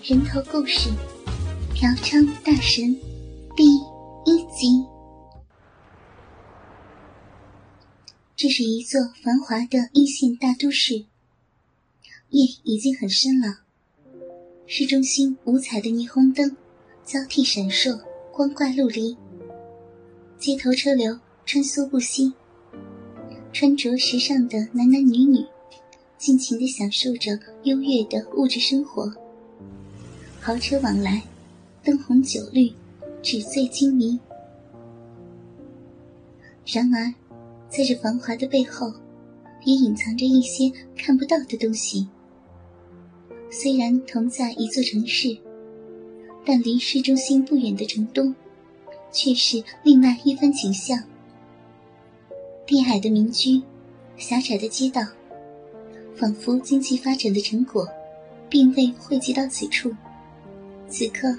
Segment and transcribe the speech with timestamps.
[0.00, 0.88] 人头故事，
[1.74, 2.96] 嫖娼大神
[3.56, 3.64] 第
[4.24, 4.86] 一集。
[8.36, 10.94] 这是一座繁华的一线大都市，
[12.30, 13.58] 夜已经很深了。
[14.66, 16.56] 市中心五彩的霓虹灯
[17.04, 19.16] 交替闪烁，光怪陆离。
[20.38, 22.32] 街头车流穿梭不息，
[23.52, 25.44] 穿着时尚的男男女女
[26.16, 29.12] 尽情的享受着优越的物质生活。
[30.40, 31.22] 豪车往来，
[31.84, 32.72] 灯红酒绿，
[33.22, 34.18] 纸醉金迷。
[36.64, 37.12] 然而，
[37.68, 38.92] 在这繁华的背后，
[39.64, 42.08] 也隐藏着一些看不到的东西。
[43.50, 45.36] 虽然同在一座城市，
[46.46, 48.34] 但离市中心不远的城东，
[49.12, 51.02] 却是另外一番景象。
[52.66, 53.60] 低矮的民居，
[54.16, 55.02] 狭窄的街道，
[56.14, 57.86] 仿佛经济发展的成果，
[58.48, 59.92] 并未汇集到此处。
[60.90, 61.38] 此刻，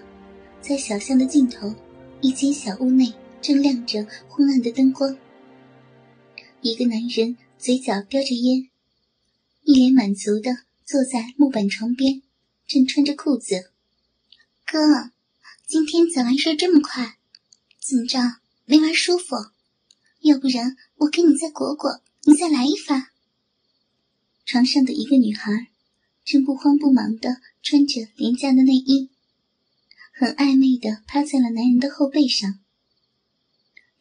[0.62, 1.73] 在小巷的尽头，
[2.21, 5.18] 一间小屋内正亮着昏暗的灯光。
[6.62, 8.70] 一个男人嘴角叼着烟，
[9.63, 10.51] 一脸满足的
[10.85, 12.21] 坐在木板床边，
[12.68, 13.71] 正穿着裤子。
[14.65, 15.12] 哥，
[15.66, 17.18] 今天早完事这么快，
[17.79, 18.20] 怎么着
[18.66, 19.35] 没玩舒服？
[20.21, 23.10] 要不然我给你再裹裹，你再来一发。
[24.45, 25.70] 床上的一个女孩，
[26.23, 29.10] 正不慌不忙的穿着廉价的内衣。
[30.20, 32.59] 很暧昧的趴在了男人的后背上。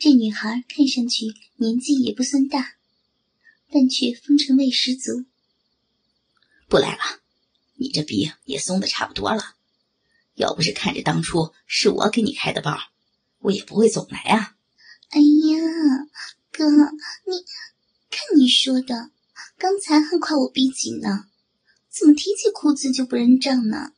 [0.00, 1.26] 这女孩看上去
[1.58, 2.74] 年纪也不算大，
[3.70, 5.26] 但却风尘味十足。
[6.68, 7.20] 不来了，
[7.76, 9.54] 你这逼也松的差不多了。
[10.34, 12.76] 要不是看着当初是我给你开的包，
[13.38, 14.56] 我也不会总来啊。
[15.10, 16.08] 哎呀，
[16.50, 17.44] 哥，你
[18.10, 19.12] 看你说的，
[19.56, 21.28] 刚才还夸我逼紧呢，
[21.88, 23.92] 怎么提起裤子就不认账呢？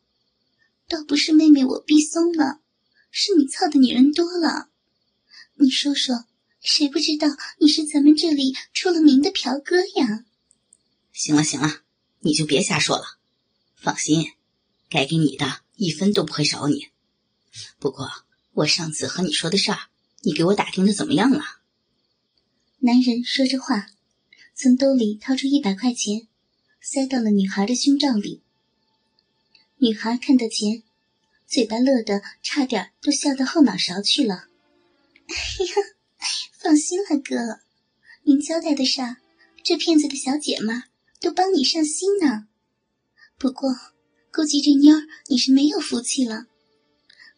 [0.91, 2.60] 倒不是妹妹我逼松了，
[3.12, 4.70] 是你操的女人多了。
[5.55, 6.24] 你说说，
[6.60, 7.28] 谁不知道
[7.60, 10.24] 你是咱们这里出了名的嫖哥呀？
[11.12, 11.83] 行了行了，
[12.23, 13.05] 你就别瞎说了。
[13.77, 14.33] 放心，
[14.89, 16.89] 该给你的一分都不会少你。
[17.78, 18.11] 不过
[18.55, 19.78] 我上次和你说的事儿，
[20.22, 21.61] 你给我打听的怎么样了？
[22.80, 23.86] 男人说着话，
[24.57, 26.27] 从兜里掏出一百块钱，
[26.80, 28.42] 塞到了女孩的胸罩里。
[29.83, 30.83] 女孩看到钱，
[31.46, 34.45] 嘴巴乐得差点都笑到后脑勺去了。
[35.27, 35.74] 哎呀，
[36.58, 37.61] 放心了，哥，
[38.24, 39.01] 您交代的事，
[39.64, 40.83] 这骗子的小姐们
[41.19, 42.46] 都帮你上心呢。
[43.39, 43.70] 不过，
[44.30, 46.45] 估计这妞儿你是没有福气了。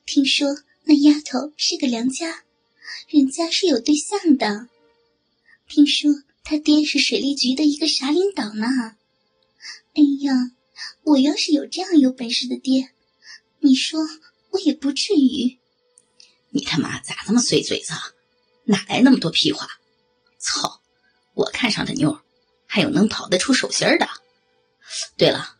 [0.04, 2.42] 听说那丫头是个良家，
[3.08, 4.68] 人家是有对象的。
[5.68, 6.10] 听说
[6.42, 8.66] 他爹是水利局的一个啥领导呢。
[9.94, 10.50] 哎呀！
[11.04, 12.90] 我要是有这样有本事的爹，
[13.60, 14.00] 你说
[14.50, 15.58] 我也不至于。
[16.50, 17.92] 你他妈咋那么碎嘴子？
[18.64, 19.68] 哪来那么多屁话？
[20.38, 20.80] 操！
[21.34, 22.20] 我看上的妞，
[22.66, 24.08] 还有能跑得出手心的。
[25.16, 25.56] 对了，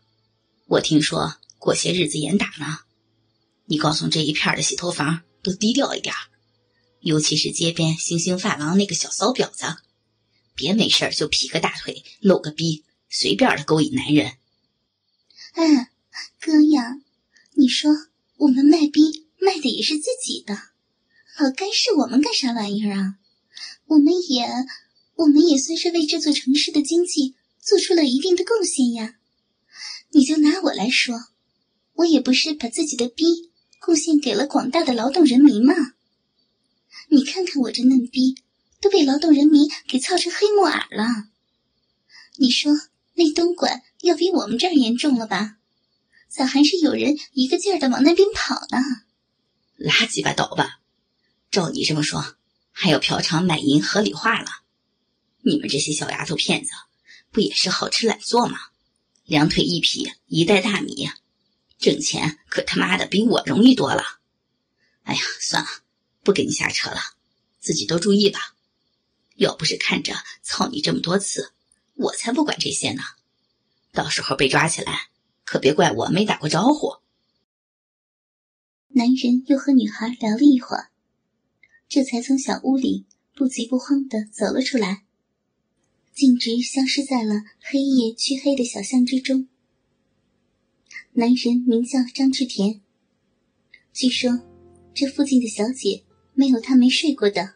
[0.67, 2.79] 我听说过些日子严打呢，
[3.65, 6.13] 你告诉这一片的洗头房都低调一点，
[6.99, 9.65] 尤其是街边星星发廊那个小骚婊子，
[10.53, 14.37] 别没事就劈个大腿露个逼，随便的勾引男人。
[15.53, 15.91] 哎，
[16.41, 16.99] 哥呀，
[17.53, 17.91] 你说
[18.37, 20.55] 我们卖逼卖的也是自己的，
[21.37, 23.15] 老该是我们干啥玩意儿啊？
[23.85, 24.47] 我们也，
[25.15, 29.15] 我们也算是为这座城市的经济做出了一定的贡献呀。
[30.09, 31.15] 你就拿我来说，
[31.93, 35.75] 我也不是把自己的逼贡献给了广大的劳动人民吗？
[37.09, 38.37] 你看看我这嫩逼，
[38.81, 41.29] 都被劳动人民给操成黑木耳了。
[42.37, 42.71] 你说
[43.13, 43.83] 那东莞？
[44.03, 45.55] 要比我们这儿严重了吧？
[46.27, 48.77] 咋还是有人一个劲儿的往那边跑呢？
[49.77, 50.81] 拉鸡巴倒吧！
[51.49, 52.35] 照你这么说，
[52.73, 54.49] 还要嫖娼卖淫合理化了？
[55.43, 56.71] 你们这些小丫头片子，
[57.31, 58.57] 不也是好吃懒做吗？
[59.23, 61.09] 两腿一劈一袋大米，
[61.79, 64.03] 挣钱可他妈的比我容易多了。
[65.03, 65.69] 哎呀，算了，
[66.23, 66.99] 不跟你瞎扯了，
[67.61, 68.53] 自己多注意吧。
[69.37, 71.53] 要不是看着操你这么多次，
[71.93, 73.01] 我才不管这些呢。
[73.93, 74.91] 到时候被抓起来，
[75.45, 76.95] 可别怪我没打过招呼。
[78.89, 80.89] 男人又和女孩聊了一会儿，
[81.87, 83.05] 这才从小屋里
[83.35, 85.03] 不急不慌的走了出来，
[86.11, 89.47] 径直消失在了黑夜黢黑的小巷之中。
[91.11, 92.81] 男人名叫张志田，
[93.93, 94.41] 据说
[94.95, 96.03] 这附近的小姐
[96.33, 97.53] 没有他没睡过的，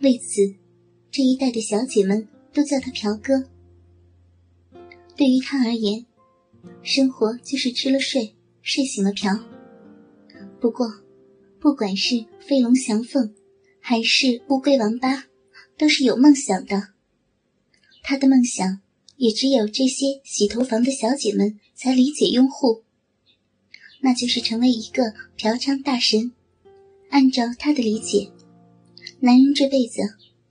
[0.00, 0.54] 为此
[1.10, 3.48] 这一带的小姐们都叫他朴哥。
[5.16, 6.04] 对于他而言，
[6.82, 9.32] 生活就是吃了睡，睡醒了嫖。
[10.60, 10.86] 不过，
[11.58, 13.34] 不管是飞龙翔凤，
[13.80, 15.24] 还是乌龟王八，
[15.78, 16.88] 都是有梦想的。
[18.02, 18.80] 他的梦想
[19.16, 22.84] 也只有这些洗头房的小姐们才理解拥护，
[24.00, 25.02] 那就是成为一个
[25.36, 26.32] 嫖娼大神。
[27.08, 28.30] 按照他的理解，
[29.20, 30.02] 男人这辈子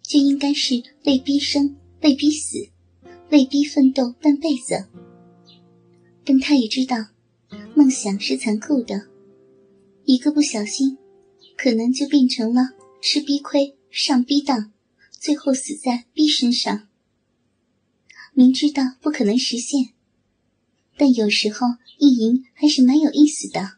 [0.01, 2.69] 就应该是被逼生、被逼死、
[3.29, 4.85] 为逼奋斗半辈子。
[6.23, 6.97] 但他也知道，
[7.75, 9.07] 梦想是残酷的，
[10.05, 10.97] 一个不小心，
[11.55, 12.69] 可能就变成了
[13.01, 14.71] 吃逼亏、上逼当，
[15.11, 16.87] 最后死在逼身上。
[18.33, 19.89] 明知道不可能实现，
[20.97, 21.67] 但有时候
[21.99, 23.77] 意淫还是蛮有意思的。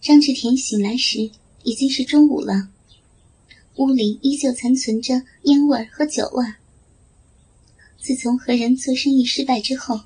[0.00, 1.30] 张志田醒来时
[1.62, 2.70] 已经是中午了，
[3.76, 6.44] 屋里依旧残存着烟味和酒味。
[8.04, 9.98] 自从和人做生意失败之后，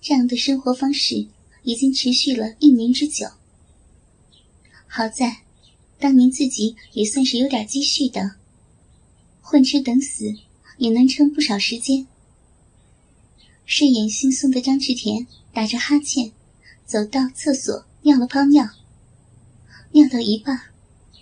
[0.00, 1.26] 这样的生活方式
[1.64, 3.26] 已经持续了一年之久。
[4.86, 5.38] 好在，
[5.98, 8.36] 当年自己也算是有点积蓄的，
[9.40, 10.32] 混吃等死
[10.78, 12.06] 也能撑不少时间。
[13.66, 16.30] 睡眼惺忪的张志田打着哈欠，
[16.86, 18.70] 走到厕所尿了泡尿。
[19.90, 20.60] 尿到一半，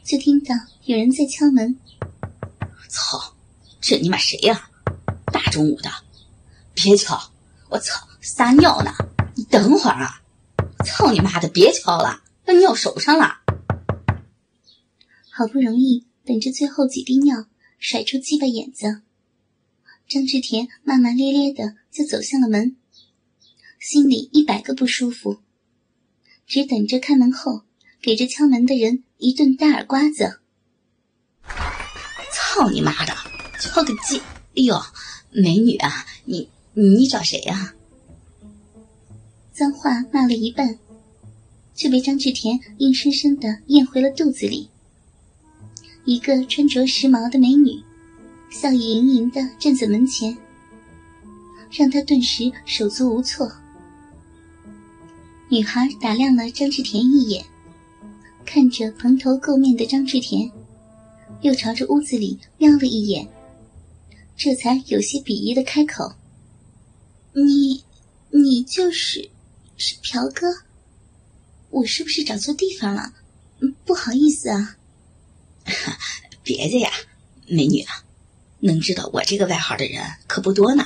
[0.04, 0.54] 就听到
[0.84, 1.78] 有人在敲门。
[2.90, 3.34] 操！
[3.80, 4.69] 这你妈谁呀？
[5.52, 5.90] 中午的，
[6.72, 7.31] 别敲！
[7.69, 8.90] 我操，撒尿呢！
[9.34, 10.22] 你等会儿啊！
[10.82, 13.43] 操你妈的，别敲了，把尿手上了。
[15.31, 17.44] 好不容易等着最后几滴尿
[17.78, 19.02] 甩出鸡巴眼子，
[20.08, 22.76] 张志田骂骂咧咧的就走向了门，
[23.78, 25.43] 心里一百个不舒服，
[26.46, 27.64] 只等着开门后。
[28.00, 30.40] 给这敲门的人一顿大耳刮子！
[32.32, 33.14] 操你妈的，
[33.60, 34.19] 敲个鸡！
[34.56, 34.75] 哎呦，
[35.32, 37.75] 美女啊，你你找谁呀？
[39.52, 40.79] 脏话骂了一半，
[41.75, 44.69] 却被张志田硬生生的咽回了肚子里。
[46.05, 47.82] 一个穿着时髦的美女，
[48.50, 50.37] 笑意盈盈的站在门前，
[51.70, 53.50] 让他顿时手足无措。
[55.49, 57.44] 女孩打量了张志田一眼。
[58.44, 60.50] 看着蓬头垢面的张志田，
[61.43, 63.26] 又朝着屋子里瞄了一眼，
[64.37, 66.14] 这才有些鄙夷的开口
[67.32, 67.84] ：“你，
[68.31, 69.31] 你就是
[69.76, 70.46] 是朴哥？
[71.70, 73.12] 我是不是找错地方了？
[73.84, 74.76] 不好意思啊。
[76.43, 76.90] ”“别介呀，
[77.46, 78.05] 美女啊，
[78.61, 80.84] 能知道我这个外号的人可不多呢。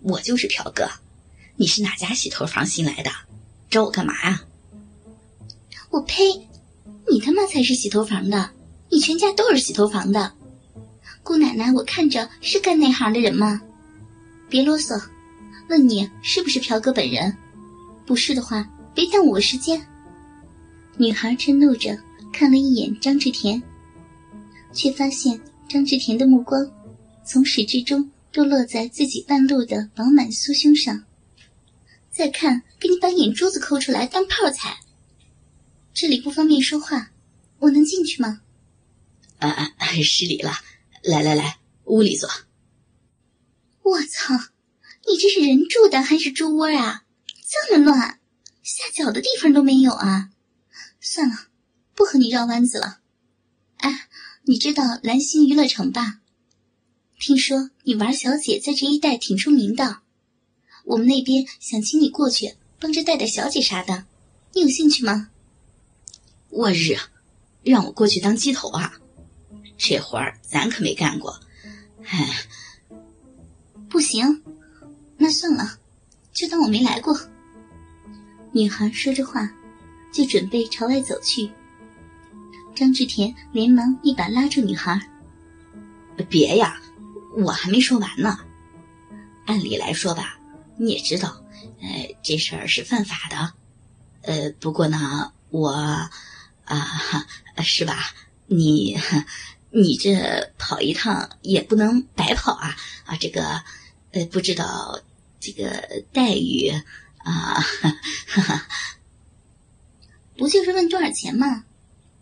[0.00, 0.88] 我就是朴哥，
[1.56, 3.10] 你是哪家洗头房新来的？
[3.70, 4.44] 找我干嘛呀
[5.90, 6.48] ？”“我呸！”
[7.10, 8.50] 你他妈才是洗头房的，
[8.90, 10.34] 你全家都是洗头房的。
[11.24, 13.60] 姑奶奶，我看着是干那行的人吗？
[14.50, 15.02] 别啰嗦，
[15.70, 17.34] 问你是不是朴哥本人？
[18.04, 19.84] 不是的话，别耽误我时间。
[20.98, 21.98] 女孩嗔怒着
[22.30, 23.60] 看了一眼张志田，
[24.74, 26.70] 却发现张志田的目光
[27.24, 31.04] 从始至终都落在自己半露的饱满酥胸上。
[32.10, 34.76] 再看，给你把眼珠子抠出来当泡菜。
[35.94, 37.10] 这里不方便说话，
[37.60, 38.42] 我能进去吗？
[39.38, 39.72] 啊啊，
[40.02, 40.52] 失礼了，
[41.06, 42.30] 来来来，屋里坐。
[43.82, 44.34] 我操，
[45.06, 47.04] 你这是人住的还是猪窝啊？
[47.46, 48.20] 这么乱，
[48.62, 50.30] 下脚的地方都没有啊！
[51.02, 51.36] 算了，
[51.94, 53.00] 不和你绕弯子了。
[53.76, 54.08] 哎，
[54.44, 56.20] 你知道蓝星娱乐城吧？
[57.20, 59.98] 听说你玩小姐在这一带挺出名的，
[60.84, 64.06] 我们那边想请你过去帮着带带小姐啥的，
[64.54, 65.28] 你有兴趣吗？
[66.48, 66.96] 我日，
[67.62, 68.98] 让我过去当鸡头啊！
[69.86, 71.38] 这活儿咱可没干过。
[72.06, 72.26] 唉，
[73.90, 74.42] 不行，
[75.18, 75.78] 那算了，
[76.32, 77.14] 就当我没来过。
[78.50, 79.46] 女孩说着话，
[80.10, 81.50] 就准备朝外走去。
[82.74, 84.98] 张志田连忙一把拉住女孩
[86.30, 86.80] ：“别呀，
[87.36, 88.38] 我还没说完呢。
[89.44, 90.38] 按理来说吧，
[90.78, 91.44] 你也知道，
[91.82, 93.52] 呃，这事儿是犯法的。
[94.22, 95.70] 呃，不过呢，我……”
[96.64, 97.26] 啊，
[97.62, 98.14] 是吧？
[98.46, 98.96] 你，
[99.74, 102.76] 你这跑一趟也不能白跑啊！
[103.06, 103.60] 啊，这个，
[104.12, 105.00] 呃，不知道
[105.40, 106.70] 这个待遇
[107.18, 108.68] 啊，哈哈。
[110.36, 111.64] 不就是问多少钱吗？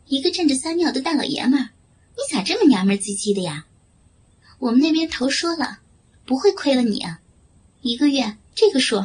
[0.06, 1.68] 一个站着撒尿的大老爷们儿，
[2.16, 3.66] 你咋这么娘们唧唧的呀？
[4.58, 5.80] 我们那边头说了，
[6.24, 7.20] 不会亏了你啊，
[7.82, 9.04] 一个月这个数。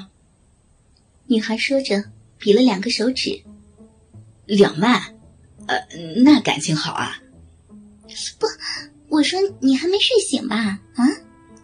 [1.25, 2.05] 女孩说着，
[2.37, 3.43] 比了两个手指，
[4.45, 5.15] 两万。
[5.65, 5.77] 呃，
[6.23, 7.21] 那感情好啊！
[8.39, 8.47] 不，
[9.09, 10.79] 我说你还没睡醒吧？
[10.95, 11.05] 啊，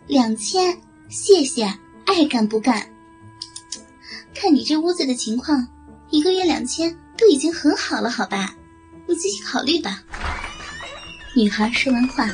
[0.08, 0.78] 两千，
[1.10, 1.66] 谢谢，
[2.06, 2.90] 爱干不干。
[4.34, 5.68] 看你这屋子的情况，
[6.10, 8.56] 一个月两千都已经很好了，好吧？
[9.08, 10.04] 你自己考虑吧。
[11.36, 12.30] 女孩说完话，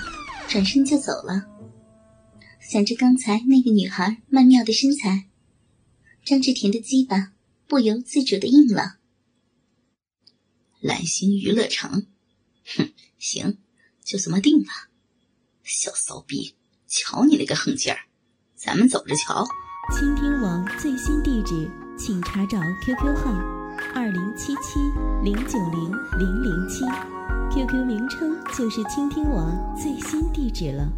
[0.48, 1.46] 转身就走了。
[2.60, 5.26] 想着刚才那个女孩曼妙的身材，
[6.24, 7.32] 张志田的鸡巴
[7.68, 8.98] 不由自主的硬了。
[10.80, 12.08] 蓝星娱乐城，
[12.76, 13.58] 哼，行，
[14.10, 14.70] 就这么定了。
[15.64, 16.56] 小骚逼，
[16.88, 18.00] 瞧你那个横劲儿，
[18.56, 19.46] 咱们走着瞧。
[19.96, 23.32] 倾听王最新地址，请查找 QQ 号
[23.94, 24.80] 二零七七
[25.24, 26.84] 零九零零零七
[27.54, 30.92] ，QQ 名称就是倾听王最新地址了。